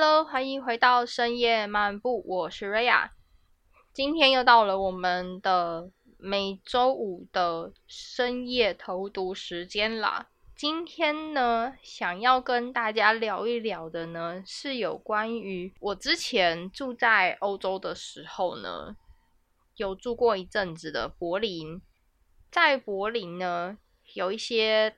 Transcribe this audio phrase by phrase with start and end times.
[0.00, 3.14] Hello，欢迎回到深夜漫步，我是瑞亚。
[3.92, 10.28] 今天又到了我们的每周五的深夜投毒时间啦。
[10.54, 18.94] 今天呢，想要跟大家聊一聊的呢，是有关于我之前住在欧洲的时候呢，
[19.74, 21.82] 有住过一阵子的柏林。
[22.52, 23.76] 在柏林呢，
[24.14, 24.94] 有一些。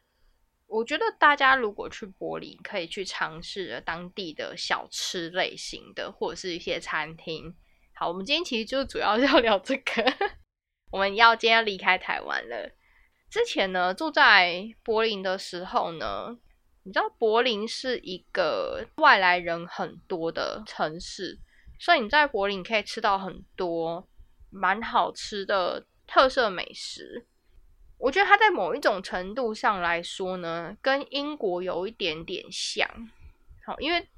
[0.71, 7.53] 我觉得大家如果去柏林，可以去尝试当地的小吃类型的，或者是一些餐厅。
[7.93, 10.15] 好，我们今天其实就主要 要聊这个。
[10.93, 12.71] 我们要今天离开台湾了。
[13.29, 16.39] 之前呢，住在柏林的时候呢，
[16.85, 21.41] 你知道柏林是一个外来人很多的城市，
[21.81, 24.09] 所以你在柏林可以吃到很多
[24.51, 27.27] 蛮好吃的特色美食。
[28.01, 32.89] 我觉得它在某一种程度上来说呢，跟英国有一点点像。
[33.67, 34.09] 好，因为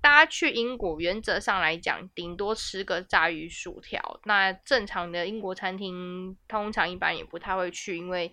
[0.00, 4.20] 大家去英国，原则上来讲，顶多吃个炸鱼薯条。
[4.24, 8.32] 那正常的英国餐厅，通常一般也不太会去，因为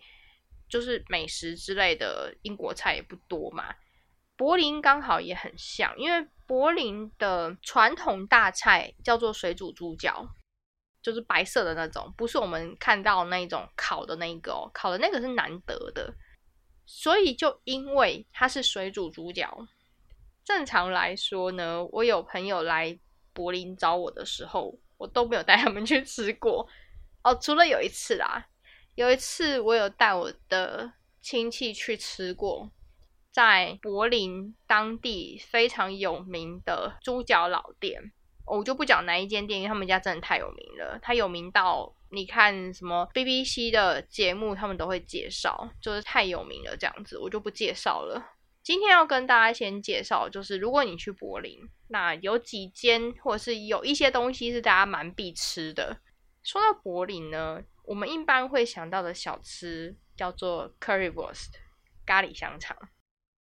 [0.69, 3.73] 就是美食之类的英国菜也不多嘛。
[4.37, 10.27] 柏林刚好也很像，因为柏林的传统大菜叫做水煮猪脚。
[11.01, 16.13] 就是白色的那种，不是我们看到那种烤的那一个哦，烤的那个是难得的，
[16.85, 19.67] 所以就因为它是水煮猪脚，
[20.43, 22.99] 正常来说呢，我有朋友来
[23.33, 26.67] 柏林找我的时候，我都没有带他们去吃过
[27.23, 28.47] 哦，除了有一次啦，
[28.95, 32.69] 有一次我有带我的亲戚去吃过，
[33.31, 38.11] 在柏林当地非常有名的猪脚老店。
[38.45, 40.99] 我就不讲哪一间店，因为他们家真的太有名了。
[41.01, 48.35] 它有名到你看什么 BBC 的节目，他们都会介绍，就是太有名了这样子，我就不介绍了。
[48.63, 51.57] 今天要跟大家先介绍，就是如果你去柏林，
[51.87, 55.97] 那有几间或者是有一些东西是大家蛮必吃的。
[56.43, 61.49] 说到柏林呢，我们一般会想到的小吃叫做 Currywurst
[62.05, 62.77] 咖喱香肠。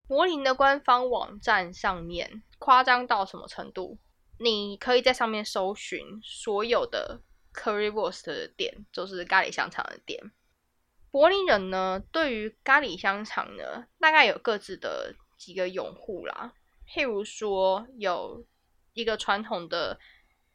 [0.08, 3.98] 柏林的官方网站上面夸张到什么程度？
[4.40, 7.22] 你可以在上面搜寻所有的
[7.54, 10.32] Currywurst 的店，就是咖喱香肠的店。
[11.12, 16.54] 柏林人呢，对于咖喱香肠呢，大概有各自的几个拥护啦。
[16.88, 18.46] 譬如说，有
[18.94, 20.00] 一个传统的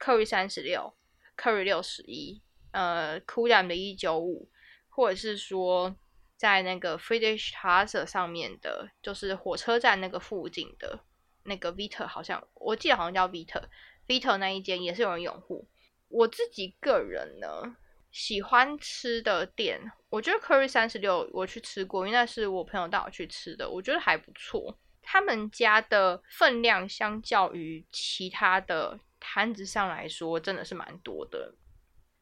[0.01, 0.93] Curry 三十六、
[1.37, 4.51] Curry 六十一、呃 k u l a m 的一九五，
[4.89, 5.95] 或者是说
[6.37, 11.01] 在那个 Friedrich Straße 上面的，就是火车站那个附近的。
[11.49, 15.67] 那个 Vita 好像，我记得好像叫 Vita，Vita 那一间也是有人拥护。
[16.09, 17.77] 我自己个人呢，
[18.13, 24.79] 喜欢吃的店，我觉得 Curry 三十六我去吃过，因为那是我朋友带我去吃的，我觉得还不错。
[25.03, 31.55] 他们家的分量相较于其他的摊子上来说，真的是蛮多的。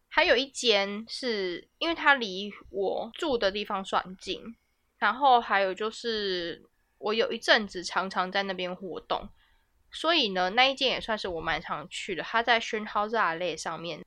[0.09, 4.57] 还有一间是因为它离我住的地方算近，
[4.99, 6.65] 然后还有就是。
[6.99, 9.29] 我有一阵子常常在那边活动，
[9.91, 12.23] 所以呢，那一间也算是我蛮常去的。
[12.23, 14.05] 它在 s c h n h a u s e a 上面，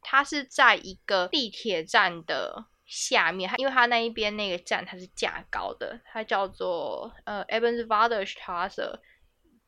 [0.00, 3.50] 它是在一个地铁站的下面。
[3.58, 8.98] 因为它那一边那个站它是架高的，它叫做呃 e b e n s v a d e r Straße，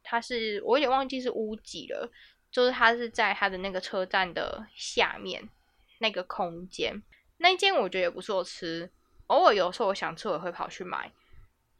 [0.02, 2.10] 它是我有点忘记是屋几了，
[2.50, 5.48] 就是它是在它的那个车站的下面
[5.98, 7.02] 那个空间。
[7.38, 8.90] 那一间我觉得也不错吃，
[9.28, 11.12] 偶尔有时候我想吃，我会跑去买。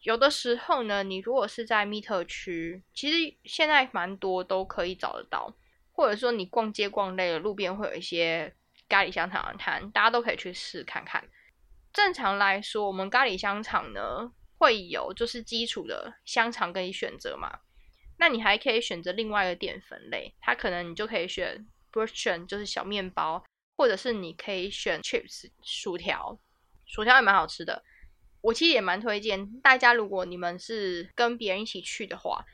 [0.05, 5.55] 有的时候呢，你如果是在密特区，其实现在蛮多都可以找得到，
[5.93, 8.55] 或者说你逛街逛累了，路边会有一些
[8.87, 11.27] 咖喱香肠摊，大家都可以去试看看。
[11.91, 17.61] 正常来说，我们咖喱香肠呢会有就是基础的香肠可以选择嘛，
[18.19, 23.43] 那你还可以选择另外一个淀粉类，它可能你就可以选 b r s h e n 就是小面包，
[23.75, 26.39] 或者是你可以选 chips 薯条，
[26.85, 27.83] 薯条也蛮好吃的。
[28.45, 32.45] 我其实也蛮推荐大家，如果你们是跟别人一起去的话，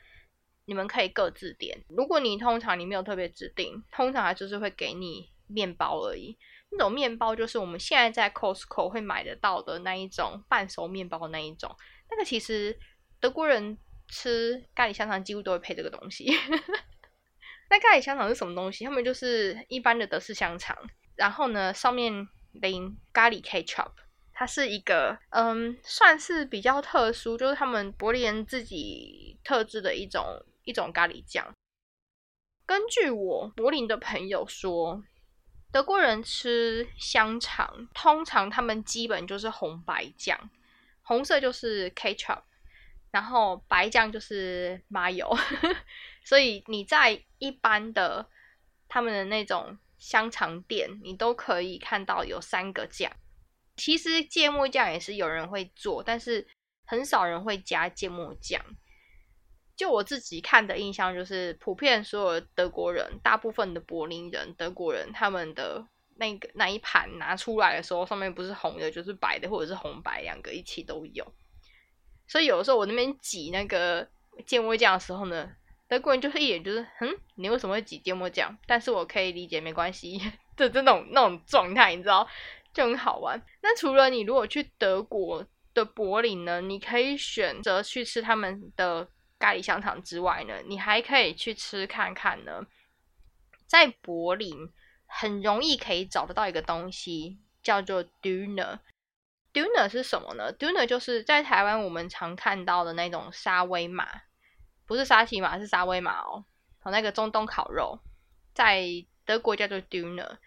[0.63, 1.83] 你们可以各自点。
[1.89, 6.37] 如果你通常你没有特别指定，通常就是会给你面包而已。
[6.69, 11.75] 那种面包就是我们现在在 Costco 会买得到的那一种半熟面包那一种。
[12.09, 12.79] 那个其实
[13.19, 13.77] 德国人
[14.07, 16.31] 吃咖喱香肠几乎都会配这个东西。
[17.69, 18.85] 那咖喱香肠是什么东西？
[18.85, 20.77] 他们就是一般的德式香肠，
[21.17, 23.91] 然后呢上面淋咖喱 ketchup。
[24.41, 31.53] 它是一个，嗯，算是比较特殊，就是他们柏林人自己特制的一种一种咖喱酱。
[32.65, 35.03] 根据我柏林的朋友说，
[35.71, 40.49] 德国人吃香肠，通常他们基本就是红白酱，
[41.03, 42.41] 红色就是 ketchup，
[43.11, 45.31] 然后白酱就是麻油，
[46.25, 48.27] 所以你在一般的
[48.87, 53.11] 他们的那种香肠店，你都可以看到有三个酱。
[53.83, 56.47] 其实芥末酱也是有人会做，但是
[56.85, 58.63] 很少人会加芥末酱。
[59.75, 65.83] 就我自己看的印象，就是普遍所有德国人，大部分的柏林人、德国人，他们的
[66.17, 71.25] 那个那一盘拿出来的时候，上面不是红的，就是白的，或者是红白两个一起都有。
[72.27, 74.07] 所以有的时候我那边挤那个
[74.45, 75.49] 芥末酱的时候呢，
[75.87, 78.55] 德国人就是一眼就是，嗯，你为什么会挤芥末酱？
[78.67, 80.21] 但是我可以理解，没关系，
[80.55, 82.27] 就这种那种状态，你知道，
[82.73, 83.41] 就很好玩。
[83.61, 89.07] 那除了你如果去德国的柏林呢，你可以选择去吃他们的。
[89.41, 92.63] 咖喱香肠之外呢，你还可以去吃看看呢。
[93.65, 94.69] 在柏林
[95.07, 98.77] 很容易可以找得到一个东西，叫做 Döner。
[99.51, 104.07] Döner 是什么呢？Döner 就是在台湾我们常看到的那种沙威玛，
[104.85, 106.45] 不是沙琪玛，是沙威玛哦。
[106.77, 107.97] 和那个中东烤肉，
[108.53, 108.85] 在
[109.25, 110.37] 德国叫做 Döner。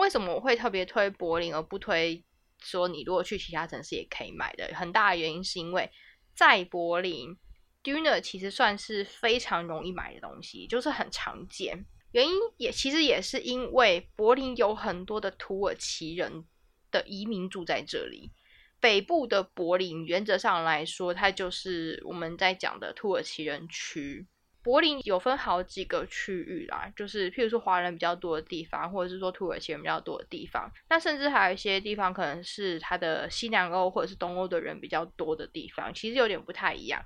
[0.00, 2.24] 为什么我会特别推柏林，而不推
[2.58, 4.68] 说你如果去其他城市也可以买的？
[4.74, 5.90] 很大的原因是因为
[6.34, 7.36] 在柏林。
[7.82, 11.86] Döner 其实算是非常容易买的东西，就是很常见。
[12.12, 16.44] 原因也其实也是因为柏林有很多的土耳其人
[16.90, 18.32] 的移民住在这里。
[18.80, 24.26] 北部的柏林原则上来说，它就是我们在讲的土耳其人区。
[24.62, 30.70] 柏林有分好几个区域啦，就是譬如说华人比较多的地方，或者是说土耳其人比较多的地方。
[30.88, 37.02] 那甚至还有一些地方可能是它的西南欧或者是东欧的人比较多的地方，其实有点不太一样。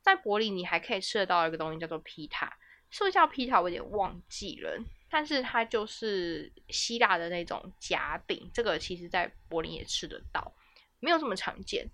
[0.00, 2.56] 在柏林，你还可以吃得到一个东西，叫做皮塔，
[2.90, 3.60] 是不是叫皮塔？
[3.60, 4.78] 我有点忘记了，
[5.10, 8.50] 但是它就是希腊的那种夹饼。
[8.54, 10.54] 这个其实在柏林也吃得到，
[11.00, 11.90] 没有这么常见，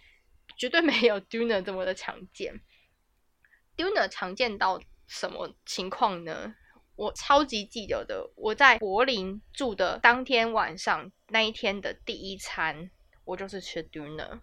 [0.58, 2.60] 绝对没有 Döner 这么的常见。
[3.76, 6.54] Döner 常见到什么情况呢？
[6.94, 12.90] 我超级记得的，我在柏林住的当天晚上那一天的第一餐，
[13.24, 14.40] 我就是吃 dinner。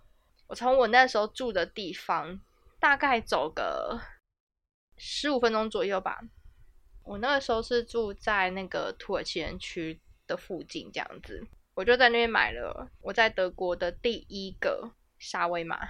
[0.48, 2.40] 我从我那时候住的地方。
[2.80, 4.00] 大概走个
[4.98, 6.20] 十五分钟左右吧。
[7.04, 11.44] 我那个时候是住在那个土耳其人区的附近，这样子，
[11.74, 15.88] 我就在那边买了我在德国的第一个沙威玛。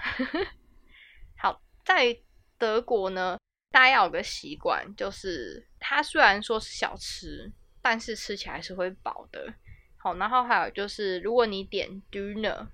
[1.37, 2.17] 好，在
[2.57, 3.37] 德国呢，
[3.71, 9.53] 大家要有个习惯，就是它虽然说是小吃，但是吃起来是会饱的。
[9.97, 12.67] 好，然后还有就是，如果你点 dinner，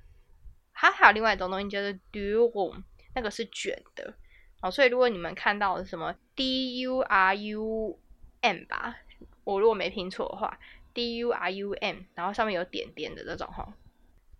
[0.73, 2.83] 它还有另外一种东西叫做 durum。
[3.15, 4.11] 那个是卷的，
[4.59, 7.99] 哦，所以如果你们看到什么 D U R U
[8.41, 8.97] M 吧，
[9.43, 10.59] 我如果没拼错的话
[10.95, 13.71] ，D U R U M，然后上面有点点的这种哈，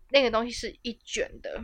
[0.09, 1.63] 那个东西是一卷的，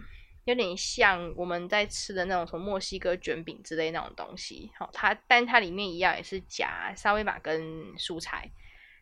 [0.50, 7.62] 有点像我们在吃的那种什么墨西哥卷饼之类那种东西，好，它但它里面一样也是夹沙威玛跟
[7.98, 8.52] 蔬菜。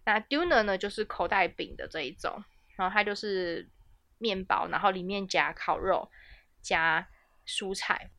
[0.05, 2.43] 那 Duner 呢，就是口袋饼的这一种，
[2.75, 3.67] 然后它就是
[4.17, 6.09] 面包，然后里面夹烤肉，
[6.61, 7.07] 夹。
[7.49, 8.11] 蔬菜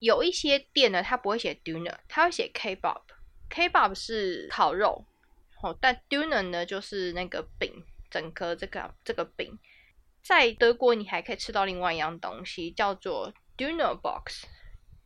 [0.00, 3.00] 有一些店呢，它不会写 dinner，它会写 kebab。
[3.48, 5.02] kebab 是烤肉，
[5.62, 9.58] 哦，但 dinner 呢就是那个饼，整颗这个这个饼。
[10.30, 14.46] 在德国，你还可以吃到另外一样东西，叫做 dinner box。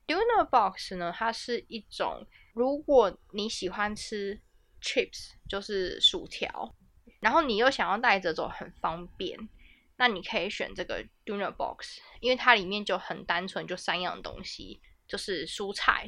[0.07, 4.39] dinner box 呢，它是一种，如果你喜欢吃
[4.83, 6.77] chips，就是薯条，
[7.21, 9.49] 然后你又想要带着走，很方便。
[9.97, 16.07] 那你可以选这个 dinner box，因为它里面就很单纯，就三样东西，就是蔬菜、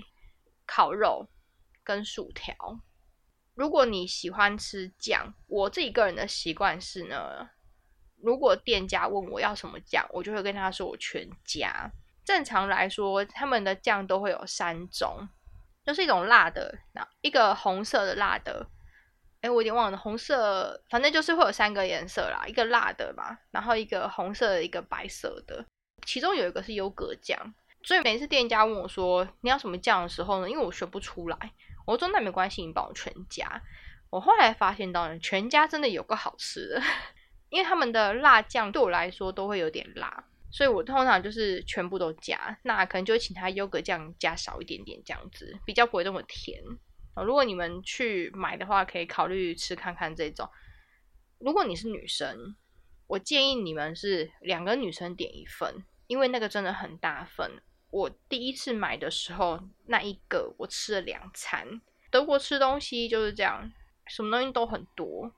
[0.67, 1.27] 烤肉
[1.83, 2.55] 跟薯条。
[3.55, 7.49] 如果你喜欢吃酱，我自己个人的习惯是呢，
[8.23, 11.91] 如果店家问我要什么酱，我就会跟他说我全家。
[12.25, 15.29] 正常来说，他们的酱都会有三种，
[15.85, 18.67] 就是一种辣的，那一个红色的辣的。
[19.43, 25.65] 哎，我有点忘了，红色，反正就是会有三个颜色啦，一个辣的嘛，然后一个红色的，一个白色的，
[26.05, 27.55] 其中有一个是优格酱。
[27.85, 31.39] 所以每次店家问我说你要什么酱的时候呢，因为我选不出来，
[31.87, 33.63] 我说那没关系，你帮我全家。
[34.11, 36.83] 我后来发现到呢，全家真的有个好吃的，
[37.57, 46.63] 因为他们的辣酱对我来说都会有点辣，所以我通常就是全部都加，那可能就会请他优格酱加少一点点这样子，比较不会那么甜。
[47.25, 50.47] 如果你们去买的话，可以考虑吃看看这种。
[51.39, 52.55] 如果你是女生，
[53.07, 57.53] 我建议你们是两个女生点一份，因为那个真的很大份。
[57.89, 61.81] 我第一次买的时候，那一个我吃了两餐。
[62.11, 63.73] 德国吃东西就是这样，
[64.07, 65.33] 什么东西都很多，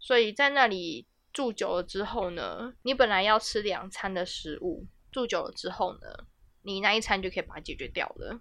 [0.00, 6.08] 所以在那里住久了之后呢，你本来要吃两餐的食物，住久了之后呢，
[6.62, 8.40] 你那一餐就可以把它解决掉了。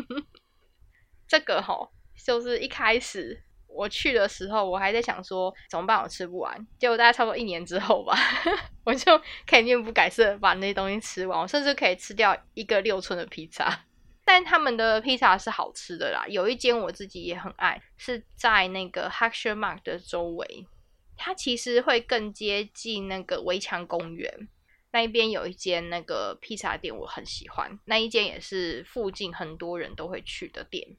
[1.26, 1.90] 这个哈，
[2.24, 6.66] 就是一开始我去的时候，我还在想说怎么办，我吃不完。
[6.78, 8.14] 结果大概差不多一年之后吧，
[8.84, 13.86] 我就可以面不改色把那些东西吃完，我甚至可以吃掉一个六寸的披萨。
[14.24, 20.66] 但他们的披萨是好吃的啦，有一间我自己也很爱，是在那个 h a c k s h e r Mark 的周围，
[21.16, 24.48] 它其实会更接近那个围墙公园。
[24.92, 27.78] 那一边有一间那个披萨店，我很喜欢。
[27.84, 30.96] 那一间也是附近很多人都会去的店。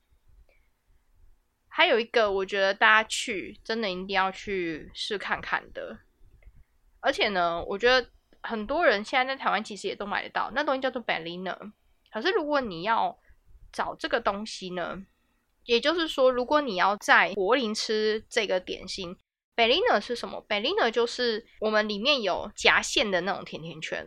[1.67, 5.97] 还有一个，我觉得大家去真的一定要去试看看的。
[6.99, 8.09] 而且呢，我觉得
[8.41, 11.71] 很多人现在在台湾其实也都买得到，那东西叫做 Berliner。
[12.11, 13.17] 可是如果你要
[13.71, 15.05] 找这个东西呢，
[15.65, 19.17] 也就是说，如果你要在柏林吃这个点心。
[19.57, 24.05] Berliner 是什么？Berliner 就是我们里面有夹馅的那种甜甜圈，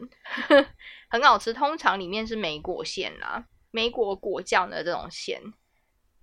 [1.11, 1.52] 很好吃。
[1.52, 5.42] 通常里面是莓果馅啦，莓果果酱的这种馅。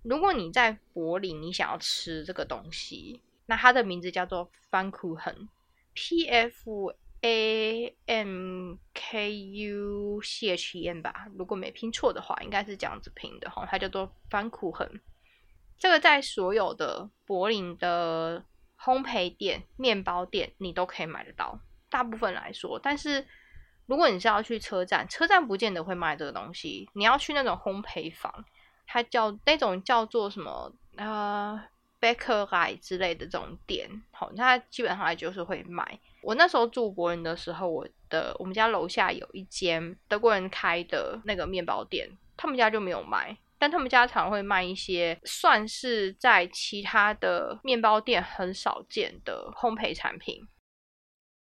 [0.02, 11.28] 如果你在柏林，你想要吃这个东西，那它的名字叫做 Famkuchn，P F A M K U C H N 吧？
[11.36, 13.66] 如果没拼错的话，应该是这样子拼的哈。
[13.70, 15.00] 它叫做 Famkuchn，。
[15.78, 18.42] 这个在所有的柏林的。
[18.80, 21.58] 烘焙店、面包店，你都可以买得到。
[21.90, 23.26] 大部分来说，但是
[23.86, 26.88] 如果你是要去车站，车站不见得会卖这个东西。
[26.92, 28.44] 你要去那种烘焙坊，
[28.86, 31.60] 它叫那种叫做什么呃
[32.00, 35.98] bakery 之类的这种店，好，它基本上就是会卖。
[36.20, 43.36] 我那时候住柏林的时候，我的我们家楼下有一间德国人开的那个面包店，他们家就没有卖。
[43.58, 50.46] 但他们家常会卖一些算是在其他的面包店很少见的烘焙产品，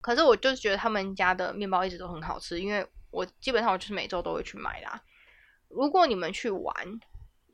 [0.01, 5.01] 可是我就是觉得他们家的面包一直都很好吃，因为我基本上我就是每周都会去买啦。
[5.69, 6.73] 如果你们去玩，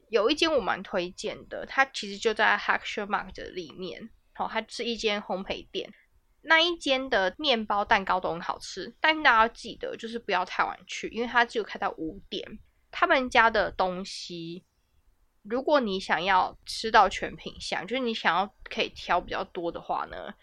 [0.10, 5.94] 有一间我蛮推荐的，它其实就在 h a c k s h e r Mark 的里面，好，它是一间烘焙店，
[6.41, 12.60] 那一间的面包蛋糕都很好吃，但大家要记得就是不要太晚去，因为它只有开到五点。
[13.00, 14.65] 他们家的东西，
[15.41, 20.34] 如果你想要吃到全品相，就是你想要可以挑比较多的话呢，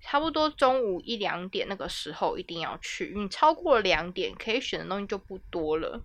[0.00, 3.12] 差不多中午一两点那个时候一定要去。
[3.16, 6.04] 你超过两点，可以选的东西就不多了。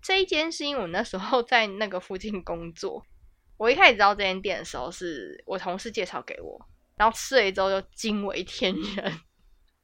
[0.00, 3.04] 这一间是因为我那时候在那个附近工作，
[3.56, 9.20] 我一开始知道这间店的时候，是我同事介绍给我，然后吃了一周就惊为天人。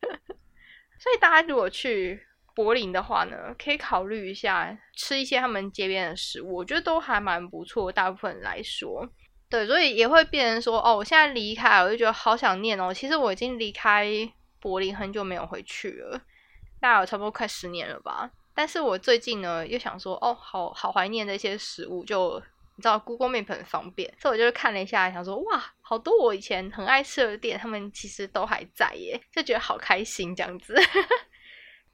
[1.03, 2.29] 所以大家如果去。
[2.55, 7.91] 柏林的话呢，可以考虑一下吃一些他们街边的食物，我觉得都还蛮不错。
[7.91, 9.09] 大部分来说，
[9.49, 12.93] 对，所以也会变成说，哦，我现在离开，我就觉得好想念哦。
[12.93, 14.07] 其实我已经离开
[14.61, 16.21] 柏林很久没有回去了，
[16.81, 18.31] 大概有差不多快十年了吧。
[18.55, 22.39] 但是我最近呢，又想说，哦，好好怀念那些食物，就
[22.77, 30.75] 你知道，Google Map 很方便，所以我就是看了一下，想说，哇，好多我以前很爱吃的店，他们其实都还在耶，就觉得好开心这样子。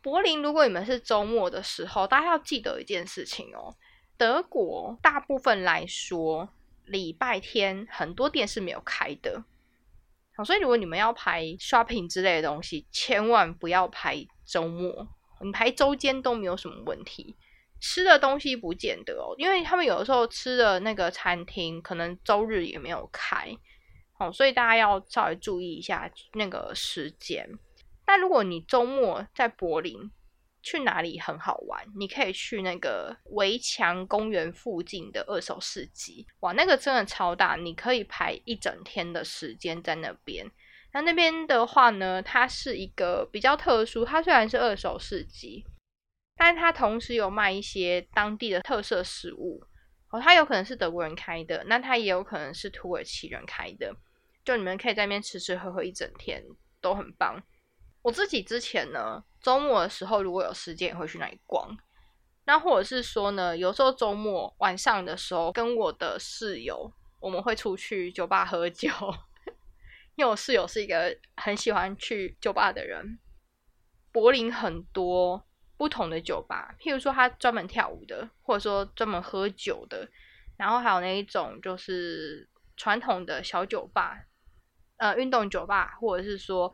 [0.08, 3.76] 柏林，如果你们是周末的时候，大家要记得一件事情哦。
[4.16, 6.48] 德国大部分来说，
[6.86, 9.44] 礼拜天很多店是没有开的。
[10.34, 15.06] 好，所以如果你们要排 shopping 之类的东西，千万不要排周末，
[15.42, 17.36] 你排周间都没有什么问题。
[17.78, 23.54] 吃的东西不见得哦，因为他们有的时候吃的那个餐厅可能周日也没有开。
[24.14, 27.46] 好，所以大家要稍微注意一下那个时间。
[28.08, 30.10] 但如果你周末在柏林，
[30.62, 31.86] 去哪里很好玩？
[31.94, 40.50] 你可以去那个围墙公园附近的二手市集，哇，那个真的超大，你可以排一整天的时间在那边。
[40.94, 45.66] 那那边的话呢，它是一个比较特殊，它虽然是二手市集，
[46.34, 49.62] 但它同时有卖一些当地的特色食物。
[50.08, 53.94] 哦，它有可能是德国人开的，那它也有可能是土耳其人开的。
[54.42, 56.42] 就你们可以在那边吃吃喝喝一整天，
[56.80, 57.42] 都很棒。
[58.02, 61.76] 我自己之前呢，周末的时候如果有时间也会去那里逛。
[62.44, 66.90] 那或者是说呢，有时候周末晚上的时候，跟我的室友
[67.20, 68.88] 我们会出去酒吧喝酒。
[70.16, 73.18] 因为我室友是一个很喜欢去酒吧的人。
[74.10, 80.08] 柏林很多不同的酒吧，譬如说他专门跳舞的，或者说专门喝酒的，
[80.56, 84.24] 然后还有那一种就是传统的小酒吧，
[84.96, 86.72] 呃，运动酒吧，或者是说。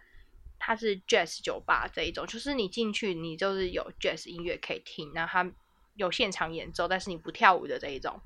[0.66, 5.52] 它是 jazz 酒吧这一种，就是你进去，你就是有 jazz 音乐可以听，然后它
[5.96, 8.18] 有现场演奏，但是你不跳舞的这一种。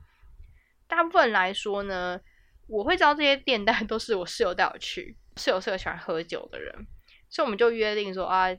[0.87, 2.21] 大部分来说呢，
[2.69, 5.17] 我会知道这些店，但都是我室友带我去。
[5.37, 6.87] 室友是个喜欢喝酒的人，
[7.29, 8.57] 所以我们就约定说啊，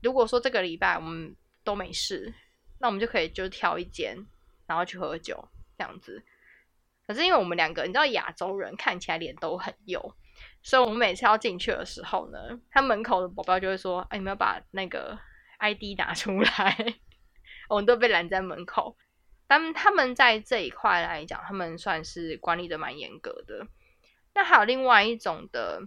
[0.00, 1.34] 如果说这个礼拜我们
[1.64, 2.32] 都没事，
[2.78, 4.16] 那我们就可以就挑一间，
[4.68, 6.22] 然后去喝酒这样子。
[7.08, 10.14] 可是因为我们两个，你知道亚洲人看起来脸都很幼，
[10.62, 12.38] 所以我们每次要进去的时候呢，
[12.70, 15.18] 他门口的保镖就会说：“哎，你们要把那个
[15.58, 16.94] ID 拿出来。
[17.68, 18.96] ”我们都被拦在门口。
[19.46, 23.66] 但他们在这一块来讲，他们算是管理的蛮严格的。
[24.34, 25.80] 那还有另外一种的，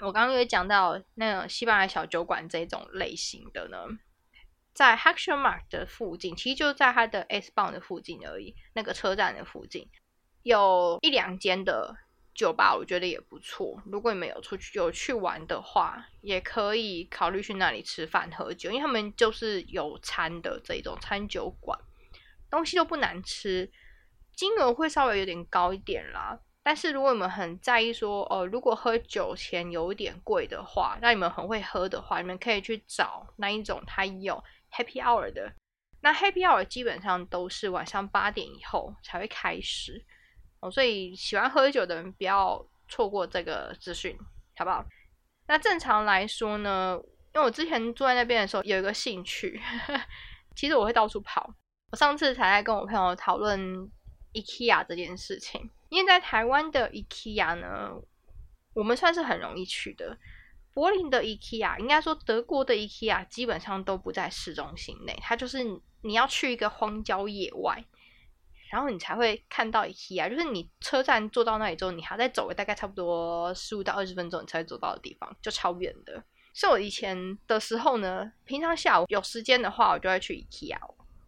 [0.00, 3.78] 我刚刚有讲到那个西班牙小酒馆这种类型的呢，
[4.72, 9.90] 在 h a c t i o n Mark 的附近，其实就在它的 S 棒的附近而已，那个车站的附近。
[10.44, 11.96] 有一两间的
[12.38, 13.82] 酒吧，我觉得也不错。
[13.86, 21.76] 如果你们有出去有去玩的话，也可以考虑去那里吃饭喝酒，因为他们就是有餐的这种餐酒馆，
[22.48, 23.68] 东西都不难吃，
[24.36, 26.38] 金额会稍微有点高一点啦。
[26.62, 35.52] 但是如果你们很在意说，哦，如果喝酒钱有一点贵的话，那你们很会喝的话，你们可以去找那一种它有 Happy Hour 的。
[36.00, 40.04] 那 Happy Hour 基本上都是晚上八点以后才会开始。
[40.60, 44.18] 哦，所以喜欢喝酒的人不要错过这个资讯，
[44.56, 44.84] 好不好？
[45.46, 46.98] 那正常来说呢，
[47.34, 49.60] 因为我之前住在那边的时候有一个兴趣，
[50.56, 51.54] 其实我会到处跑。
[51.90, 53.90] 我上次才在跟我朋友讨论
[54.34, 57.92] IKEA 这件事情，因为在台湾的 IKEA 呢，
[58.74, 60.18] 我们算是很容易去的。
[60.74, 65.64] 柏林的 IKEA，应该说德国的 IKEA 基本上都不在市中心内，它就是
[66.02, 67.82] 你要去一个荒郊野外。
[68.70, 76.22] 然后你才会看到 IKEA，就是你车站坐到那里之后，你还要再走大概差不多十五到二十分钟，你才会走到的地方，就超远的。
[76.52, 80.78] 是我以前的时候呢，平常下午有时间的话，我就会去 IKEA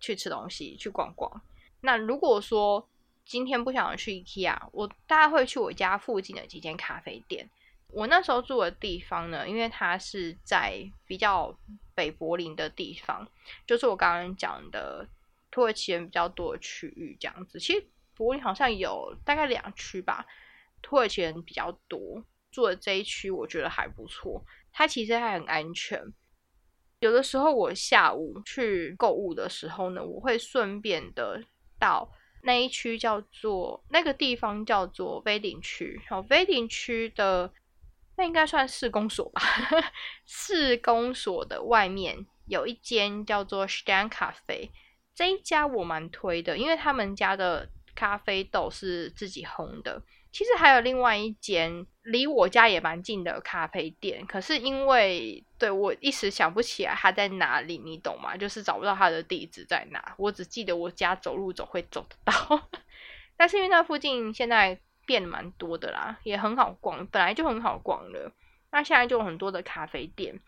[0.01, 1.41] 去吃东西、去逛逛。
[1.81, 2.87] 那如果说
[3.25, 7.49] 今天不想去 IKEA，我大概会去我家附近的几间咖啡店。
[7.89, 11.57] 我那时候住的地方呢，因为它是在比较
[11.95, 13.27] 北柏林的地方，
[13.67, 15.09] 就是我刚刚讲的。
[15.51, 17.85] 土耳其人比较多的区域，这样子，其实
[18.15, 20.25] 柏林好像有大概两区吧，
[20.83, 26.01] 土耳其人比较多，住的这一区我觉得还不错，它其实还很安全。
[27.01, 31.43] 有的时候我下午去购物的时候呢，我会顺便的
[31.79, 37.51] 到那一区叫做那个地方叫做威林区，好，威林区的
[38.17, 39.41] 那应该算市公所吧，
[40.27, 44.71] 市公所的外面有一间叫做 Stan 咖啡。
[45.21, 50.03] 这一家我蛮推的，因为他们家的咖啡豆是自己烘的。
[50.33, 58.35] 其实还有另外一间离我家也蛮近的咖啡店，可是因为对我一时想不起来它在哪里，你懂吗？
[58.35, 60.15] 就是找不到它的地址在哪。
[60.17, 62.71] 我只记得我家走路走会走得到，
[63.37, 68.33] 但是因为那附近现在变蛮多的啦，也很好逛，本来就很好逛了。
[68.73, 70.41] 那现在就有很多的咖啡店。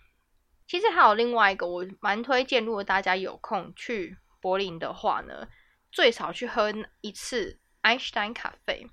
[0.67, 4.17] 其实还有另外一个，我蛮推荐，如果大家有空去。
[4.43, 5.49] 柏林的话呢，
[5.91, 8.87] 最少去喝一次 Einstein 咖啡，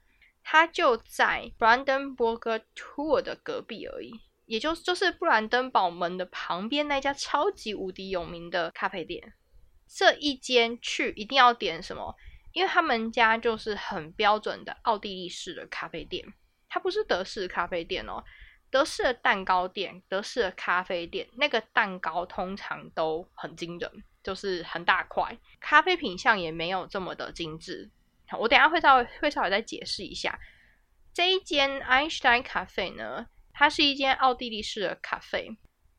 [0.44, 4.14] 它就在 Brandenburger Tor 的隔壁而已，
[4.46, 9.34] 也就就是布兰登堡门的旁边那家超级无敌有名的咖啡店。
[9.88, 12.16] 这一间去一定要点什么？
[12.54, 16.34] 因为他们家就是很标准的奥地利式的咖啡店，
[16.68, 18.24] 它不是德式咖啡店哦。
[18.72, 24.04] 德式的蛋糕店、德式的咖啡店，那个蛋糕通常都很惊人。
[24.24, 27.90] 就是很大块，咖啡品相也没有这么的精致。
[28.38, 30.40] 我等下会稍微会稍微再解释一下。
[31.14, 35.58] 这一间 Einstein 咖啡呢，它是一间奥地利式的咖啡。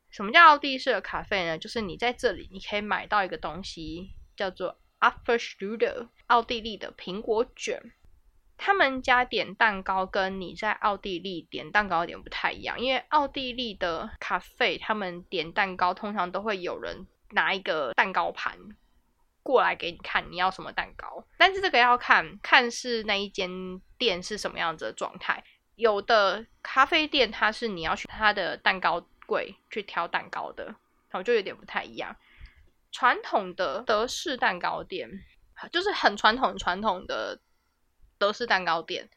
[0.09, 1.57] 什么叫奥地利式的咖啡呢？
[1.57, 7.91] 就是你在这里你可以买到一个东西，叫做 Apfelstrudel，奥地利的苹果卷。
[8.57, 17.07] 他们家点蛋糕跟你在奥地利点蛋糕有点不太一样，因为奥地利的咖啡他们点蛋糕通常都会有人。
[17.31, 18.57] 拿一个蛋糕盘
[19.43, 21.25] 过来给你看，你要什么蛋糕？
[21.37, 23.49] 但是这个要看看是那一间
[23.97, 25.43] 店是什么样子的状态。
[25.75, 32.15] 有的咖啡店它是你要去它的蛋糕柜去挑蛋糕的，然后就有点不太一样。
[32.91, 35.09] 传统的德式蛋糕店
[35.71, 37.39] 就是很传统、传统的
[38.19, 39.09] 德式蛋糕店，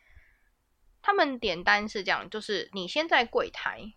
[1.02, 3.92] 他们点单是这样，就是你先在柜台。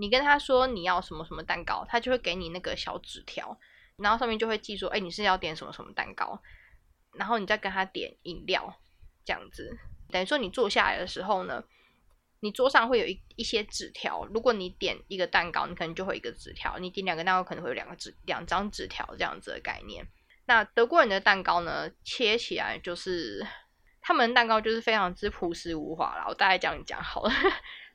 [0.00, 3.58] 你跟他说你要什么什么蛋糕，他就会给你那个小纸条，
[3.96, 6.40] 然后上面就会记说，哎，你是要点什么什么蛋糕，
[7.14, 8.78] 然后你再跟他点饮料，
[9.24, 9.76] 这样子，
[10.10, 11.64] 等于说你坐下来的时候呢，
[12.40, 20.06] 你桌上会有一一些纸条，如果你点一个蛋糕，你可能就会一个纸条；你点两个蛋糕，可能会有两个纸两张纸条这样子的概念。
[20.46, 23.44] 那德国人的蛋糕呢，切起来就是
[24.00, 27.32] 他们蛋糕就是非常之朴实无华啦，我大概这样讲好了，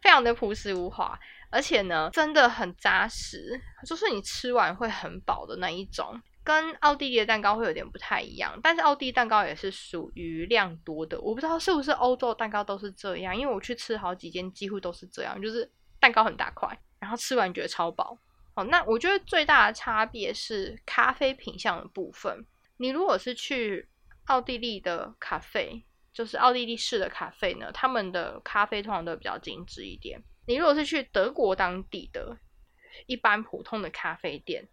[0.04, 1.18] 非常的朴实无华。
[1.50, 6.20] 而且呢，真的很扎实，就是你吃完会很饱的那一种。
[6.44, 11.18] 跟奥地利的蛋糕会有点不太一样，但是奥地利蛋糕也是属于量多的。
[11.22, 18.18] 我不知道是不是欧洲蛋糕都是这样，因为我去吃好几间，几乎都是这样，就是蛋糕很大块，然后吃完觉得超饱。
[18.56, 22.46] 哦，那我觉得最大的差别是咖啡品相的部分。
[22.78, 23.88] 你如果是去
[24.26, 30.22] 奥地利的咖啡，就是奥地利式的咖啡呢，他们的咖啡通常都比较精致一点。
[30.48, 32.38] 你如果是去德国当地的，
[33.08, 34.68] 一般普通的咖啡店，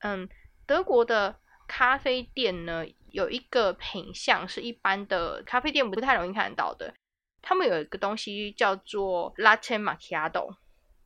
[0.00, 0.28] 嗯。
[0.68, 6.92] 德国的咖啡店呢，有一个品相是一般的咖啡店不太容易看得到的。
[7.40, 10.56] 他们有一个东西叫做 Latte Macchiato。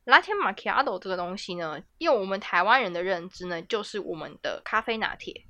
[0.05, 5.45] Latte Macchiato 这个东西呢，用我们台湾人的认知呢，就是我们的咖啡拿铁。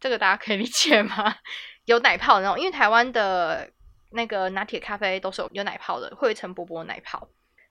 [0.00, 1.36] 这个大家可以理解吗？
[1.84, 3.70] 有奶泡那种，因为台湾的
[4.10, 7.28] 那个拿铁咖啡都是有有奶泡的，会有一层薄薄的奶泡。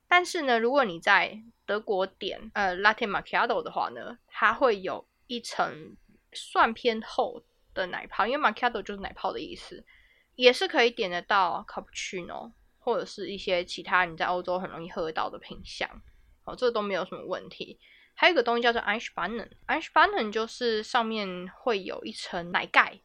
[0.07, 5.05] 但是呢，如果你在德国点呃 Latte Macchiato 的话呢，它会有。
[5.31, 5.95] 一层
[6.33, 7.43] 算偏厚
[7.75, 9.85] 的奶泡，因为 macchiato 就是奶泡的意思，
[10.33, 15.87] 也是可以点得到 cappuccino 或者是一些其他你在欧洲很容易喝到的品相，
[16.45, 17.79] 哦，这都没有什么问题。
[18.19, 22.99] 还有一个东西叫做 Eichbannen，Eichbannen 就是上面会有一层奶盖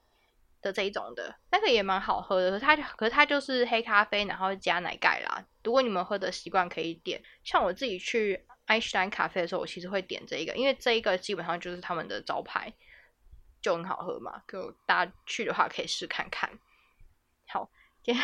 [0.60, 2.58] 的这一种的，那个也蛮好喝的。
[2.58, 5.46] 它可是它就是黑咖啡，然后加奶盖啦。
[5.62, 8.44] 如果你们喝的习惯可以点，像我自己去。
[8.66, 12.72] 爱士兰咖啡的时候，我其实会点这一个，因为这一个基本上就是他们的招牌，
[13.60, 14.42] 就很好喝嘛。
[14.48, 16.50] 就大家去的话可以试看看。
[18.04, 18.14] 今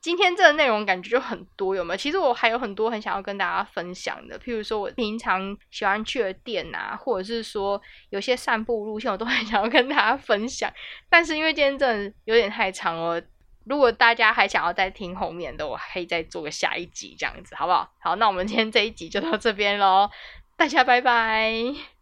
[0.00, 1.96] 今天这个内容感觉就很多，有没有？
[1.96, 10.70] 其实我还有很多很想要跟大家分享的，譬如说我平常喜欢去的店啊，或者是说有些散步路线，我都很想要跟大家分享。
[11.08, 13.20] 但是因为今天真的有点太长了。
[13.64, 17.88] 如果大家还想要再听后面的，我可以再做个下一集这样子，好不好？
[18.00, 20.10] 好，那我们今天这一集就到这边喽，
[20.56, 22.01] 大家拜拜。